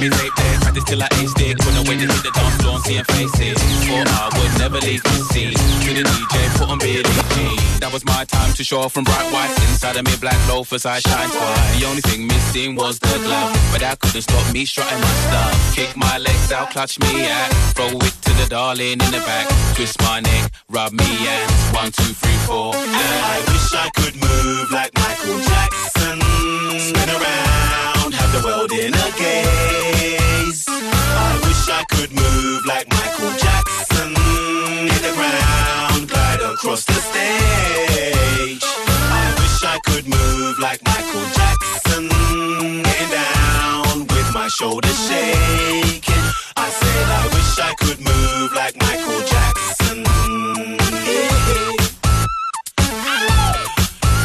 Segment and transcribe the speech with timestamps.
[0.00, 1.58] me rape there, practice till I ace dick.
[1.58, 2.57] When I went into the dump,
[8.68, 9.48] show off from bright white.
[9.70, 11.80] Inside of me black loafers I shine twice.
[11.80, 15.74] The only thing missing was the glove, but that couldn't stop me strutting my stuff.
[15.74, 19.48] Kick my legs out, clutch me out, throw it to the darling in the back,
[19.74, 22.76] twist my neck, rub me and one two three four.
[22.76, 26.20] I wish I could move like Michael Jackson,
[26.76, 30.68] spin around, have the world in a gaze.
[30.68, 34.14] I wish I could move like Michael Jackson,
[34.92, 38.62] hit the ground, glide across the stage.
[38.62, 42.08] I wish I could move like Michael Jackson.
[42.84, 46.24] Getting down with my shoulders shaking.
[46.56, 50.04] I said I wish I could move like Michael Jackson.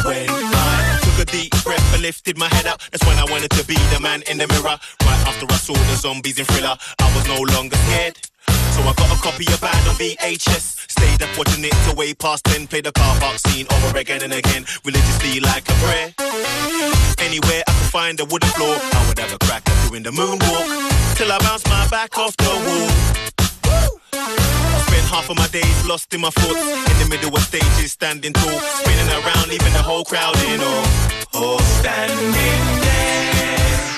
[0.04, 3.52] When I took a deep breath and lifted my head up, that's when I wanted
[3.52, 4.76] to be the man in the mirror.
[5.00, 8.18] Right after I saw the zombies in Thriller, I was no longer scared.
[8.48, 10.90] So I got a copy of Bad on VHS.
[10.90, 12.66] Stayed up watching it till way past 10.
[12.66, 14.64] Played the car park scene over again and again.
[14.84, 16.14] Religiously like a prayer.
[17.18, 20.10] Anywhere I could find a wooden floor, I would have a crack at doing the
[20.10, 21.16] moonwalk.
[21.16, 22.90] Till I bounce my back off the wall.
[24.12, 26.60] I spend half of my days lost in my thoughts.
[26.90, 28.58] In the middle of stages, standing tall.
[28.58, 31.20] Spinning around, leaving the whole crowd in awe.
[31.34, 33.93] Oh, standing there,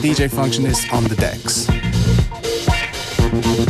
[0.00, 1.66] DJ Functionist on the decks.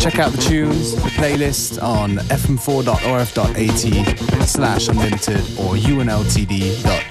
[0.01, 7.11] Check out the tunes, the playlist on fm4.orf.at slash unlimited or unltd.at.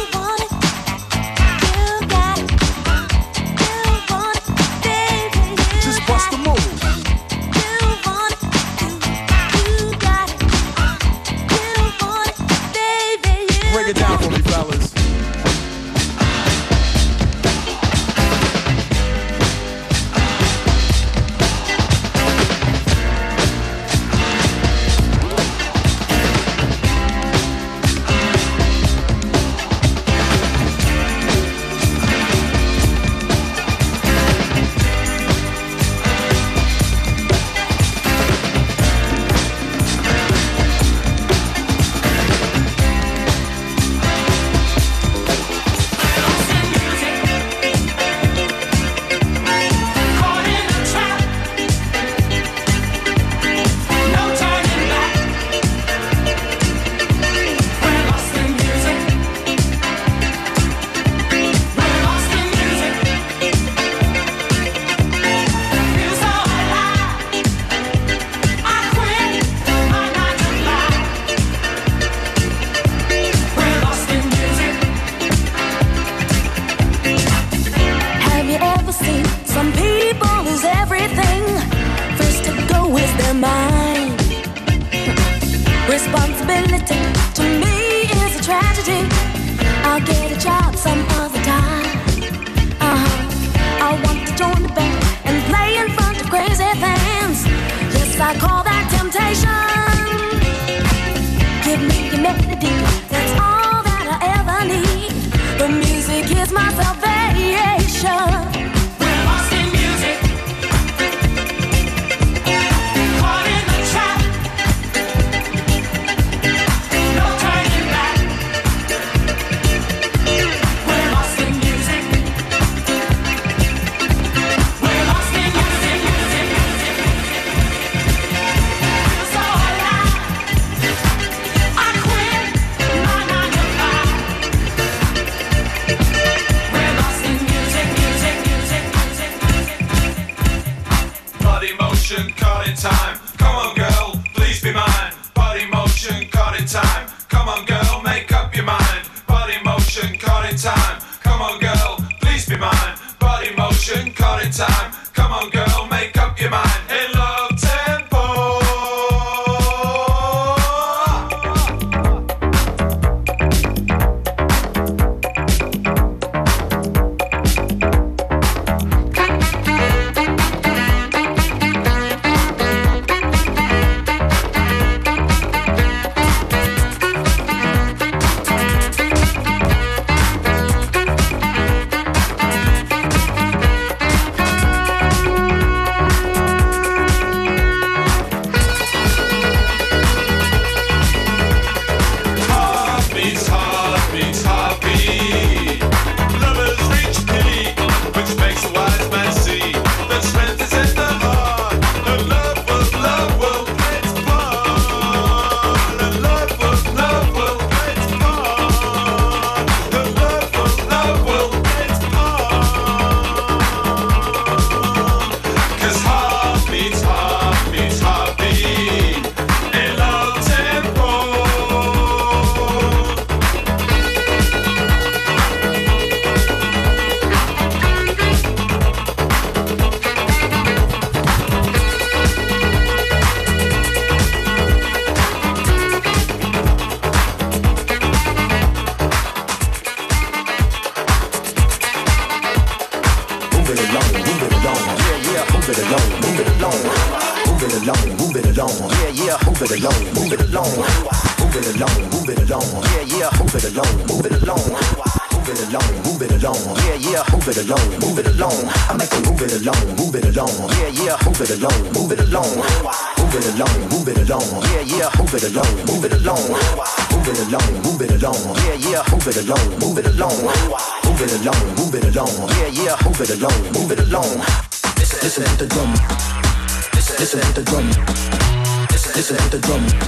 [279.87, 280.01] Drum.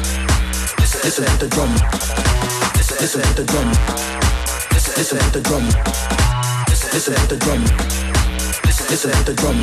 [0.79, 1.71] Listen to the drum.
[2.77, 3.69] Listen to the drum.
[4.71, 5.65] Listen to the drum.
[6.93, 7.61] Listen to the drum.
[8.89, 9.59] Listen to the drum.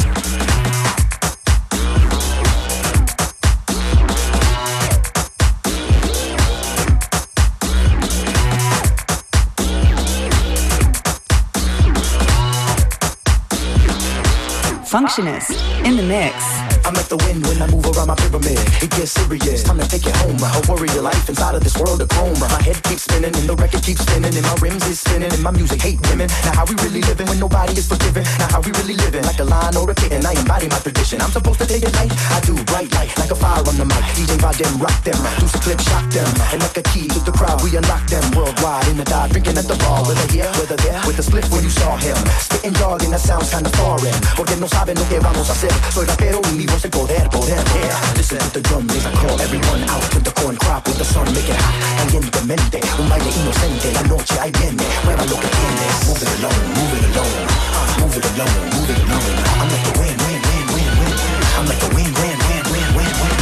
[14.90, 15.54] Functionist
[15.86, 16.59] in the mix.
[16.90, 18.59] I'm like the wind when I move around my pyramid.
[18.83, 20.35] It gets serious, time to take it home.
[20.42, 22.35] A warrior life inside of this world of chrome.
[22.42, 25.38] My head keeps spinning and the record keeps spinning and my rims is spinning and
[25.38, 26.26] my music hate women.
[26.42, 28.26] Now how we really living when nobody is forgiven?
[28.42, 30.26] Now how we really living like a line or a kitten?
[30.26, 31.22] I embody my tradition.
[31.22, 32.11] I'm supposed to take it light.
[32.11, 34.03] I do bright light like a fire on the mic.
[34.18, 37.22] DJ ride them, rock them, do some clip, shock them, and like a key to
[37.22, 40.50] the crowd, we unlock them worldwide in the dive, drinking at the bar, whether here,
[40.59, 42.18] whether there, with the split when you saw him.
[42.42, 45.70] Spitting jargon that sounds kinda foreign, porque no saben lo que vamos a hacer.
[45.94, 47.92] Soy rapero y so go there, go there, there.
[48.16, 49.36] Listen to the drum, make a call.
[49.36, 51.76] Everyone out with the corn crop, with the sun, make it hot.
[52.00, 53.92] Caliente mente, un baile inocente.
[53.92, 55.84] La noche ahí viene, mueva lo que tiene.
[56.08, 57.36] Move it alone, move it alone.
[57.76, 59.28] Uh, move it alone, move it alone.
[59.60, 61.16] I'm like the wind, wind, wind, wind, wind.
[61.60, 63.14] I'm like the wind, wind, wind, wind, wind.
[63.20, 63.36] win.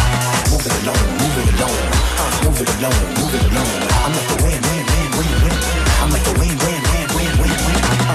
[0.50, 1.82] Move it alone, move it alone.
[2.18, 3.74] Uh, move it alone, move it alone.
[4.02, 5.60] I'm like the wind, wind, wind, wind, wind.
[6.02, 6.58] I'm like the wind.
[6.58, 6.77] win.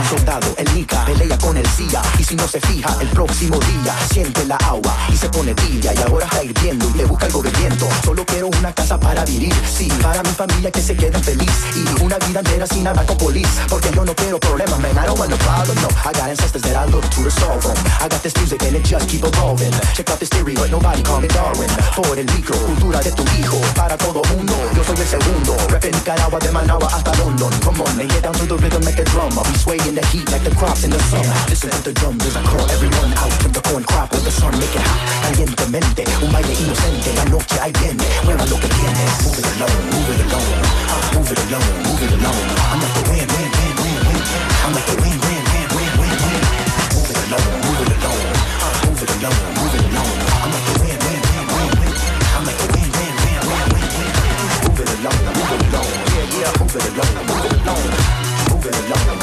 [0.10, 3.95] Soldado, el Nika, pelea con el CIA Y si no se fija, el próximo día
[4.12, 7.41] Siente la agua y se pone tibia Y ahora está hirviendo y le busca algo
[7.43, 7.88] de viento.
[8.03, 12.03] Solo quiero una casa para vivir Sí, para mi familia que se queden feliz Y
[12.03, 15.19] una vida entera sin hablar con polis Porque yo no quiero problemas, man I don't
[15.19, 15.38] want no.
[15.43, 17.75] Problem, no I got ancestors that I look to to solve them.
[17.99, 19.71] I got this music and it just keep evolving.
[19.93, 21.69] Check out this theory, but nobody call me Darwin.
[21.95, 25.84] Por el micro, cultura de tu hijo Para todo mundo, yo soy el segundo Rep
[25.86, 27.51] en Nicaragua, de Managua hasta London.
[27.63, 30.06] Come on, and get down to the rhythm, make the drum We sway in the
[30.08, 33.12] heat like the crops in the sun Listen to the drums as I call everyone
[33.19, 37.12] out To the corn crop with the sun, make it hot Calientemente, un baile inocente
[37.15, 41.00] La noche ahí viene, mueva lo que tienes Move it along, move it along uh,
[41.15, 44.24] Move it along, move along I'm like the wind, wind, wind, wind, wind
[44.63, 46.43] I'm like the wind, wind, wind, wind, wind, wind
[46.93, 48.24] Move it along, move it along
[48.63, 51.98] uh, Move it along, move it along I'm like the wind, wind, wind, wind, wind
[52.36, 54.15] I'm like the wind, wind, wind, wind, wind,
[54.63, 57.84] Move it along, move along Yeah, yeah, move it along Move it along,
[58.48, 59.22] move it along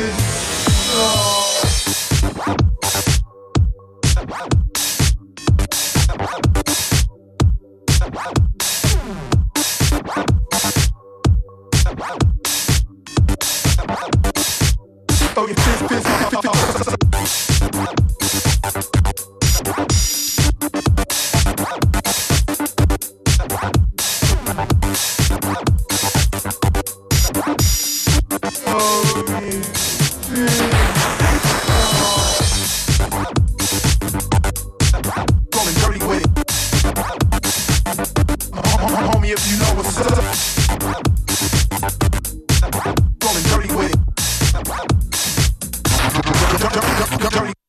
[47.31, 47.60] Dirty.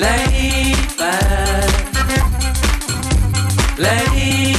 [0.00, 1.68] Lay back.
[3.78, 4.54] Lay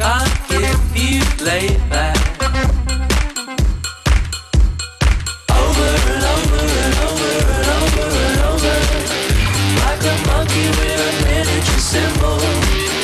[0.00, 1.68] I'll give you lay.
[5.52, 8.76] Over and over and over and over and over.
[9.84, 12.40] Like a monkey with a miniature cymbal.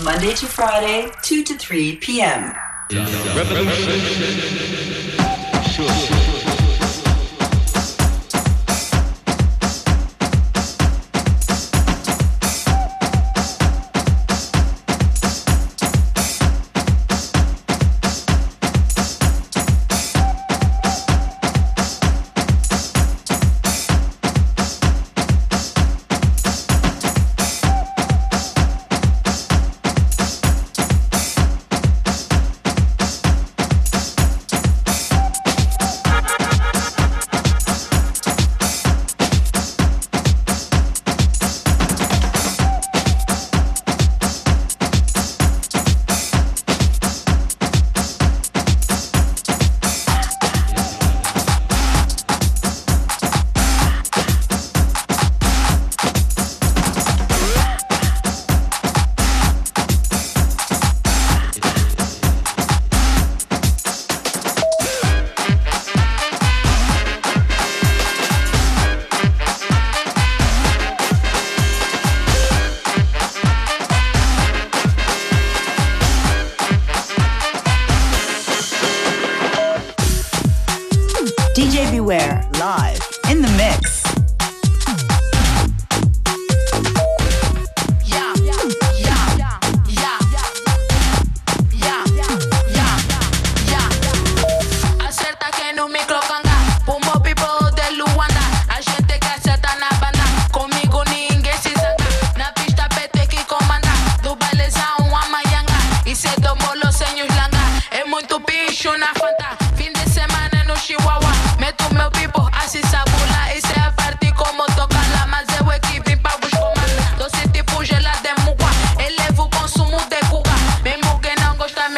[0.00, 2.54] Monday to Friday, 2 to 3 p.m.
[2.90, 3.36] Revolution.
[3.36, 4.81] Revolution.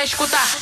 [0.05, 0.54] escutar.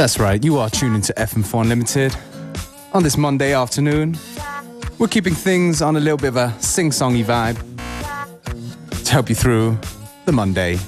[0.00, 2.16] That's right, you are tuning to FM4 Unlimited.
[2.94, 4.16] On this Monday afternoon,
[4.98, 7.58] we're keeping things on a little bit of a sing songy vibe
[9.04, 9.78] to help you through
[10.24, 10.78] the Monday.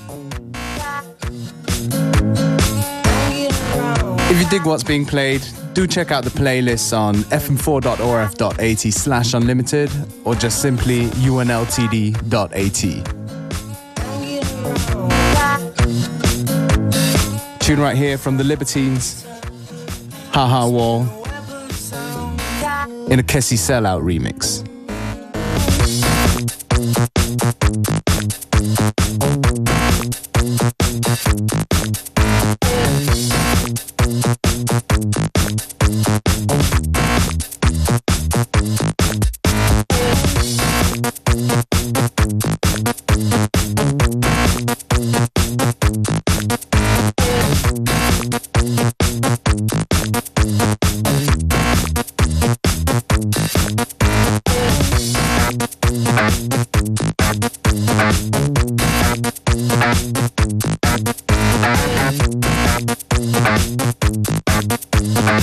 [4.30, 9.90] If you dig what's being played, do check out the playlists on fm4.orf.at slash unlimited
[10.24, 13.21] or just simply unltd.at.
[17.72, 19.24] Tune right here from the Libertines,
[20.34, 21.04] Ha Ha Wall,
[23.10, 24.71] in a Kessie Sellout remix.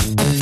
[0.07, 0.38] Bye.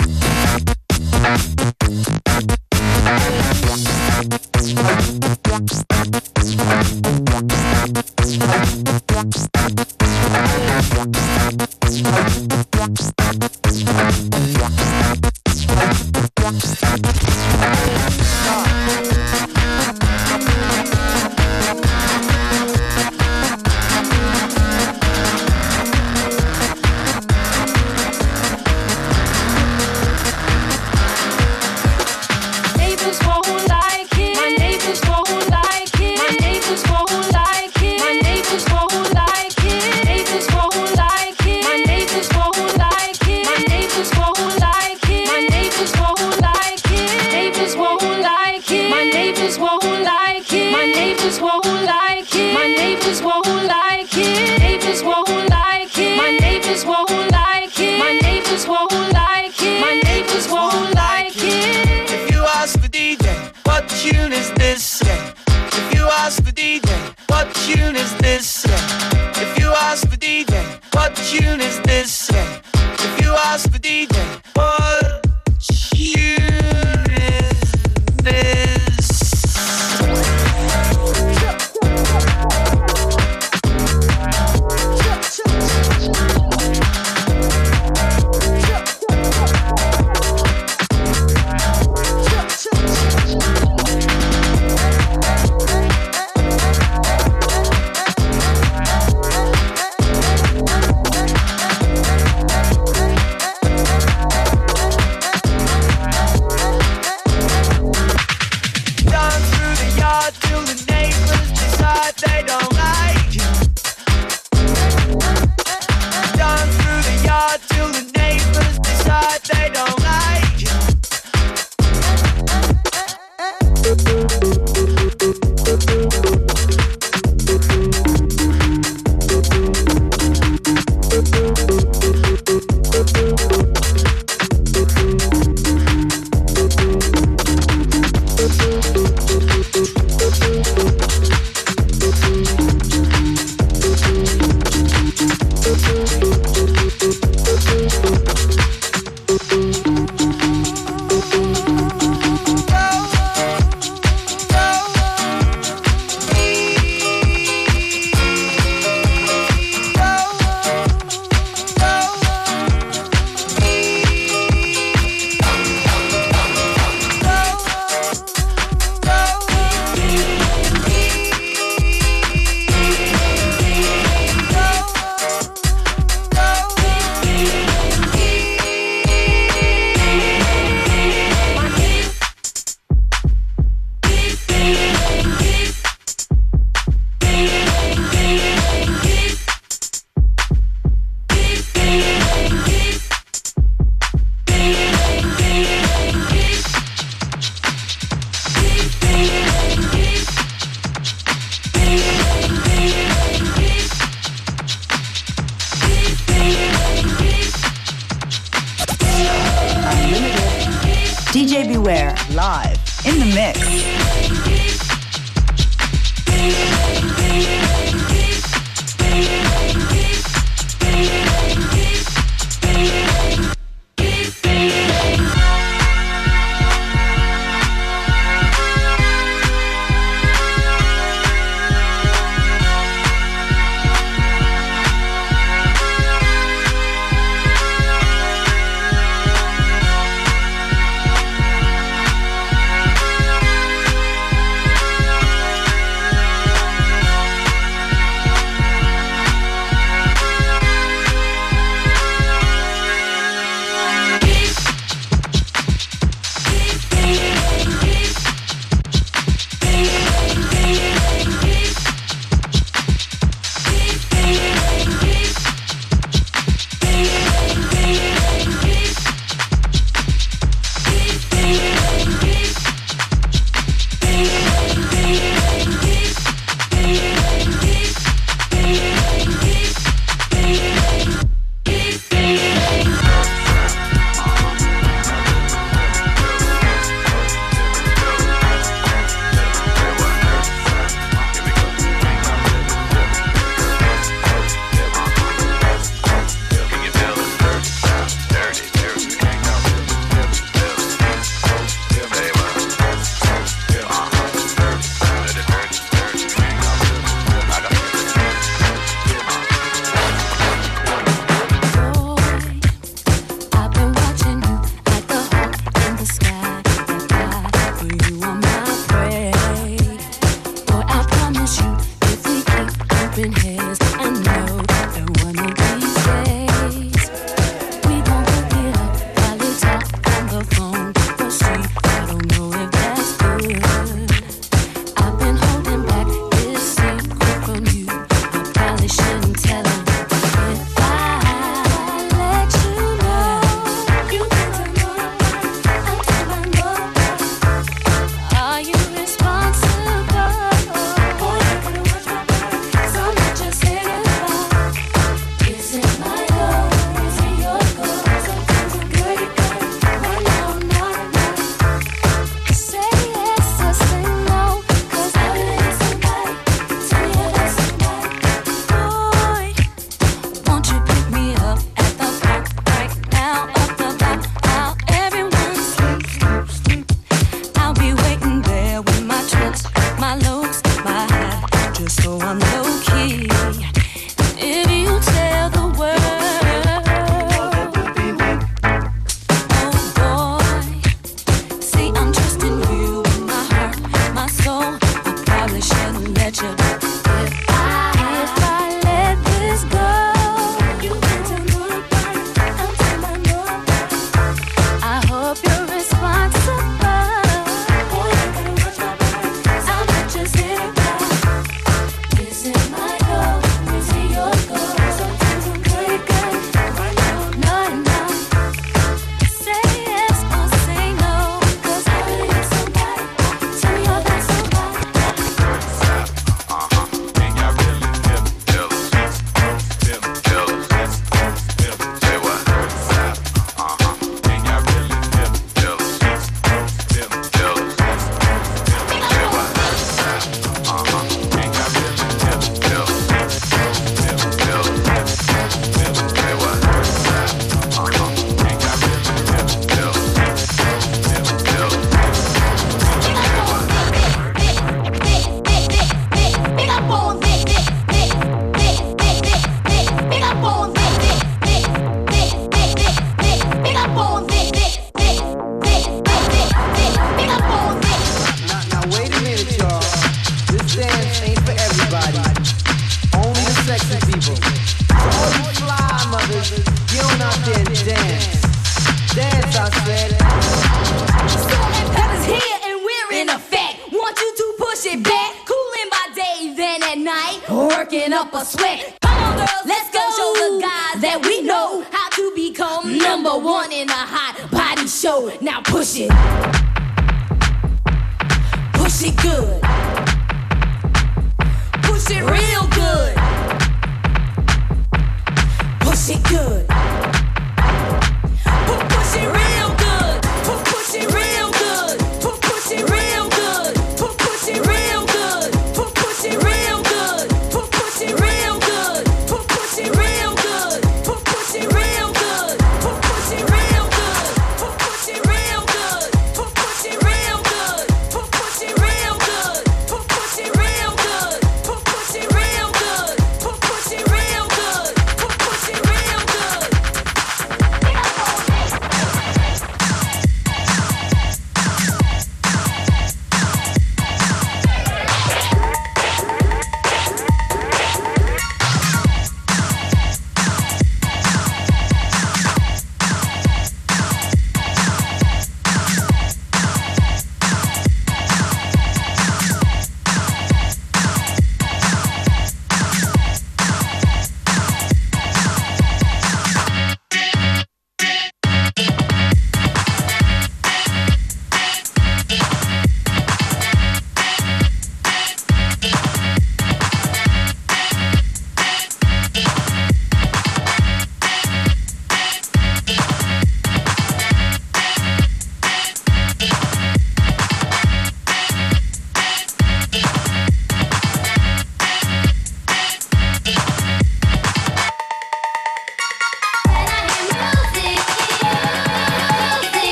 [211.88, 213.58] live in the mix.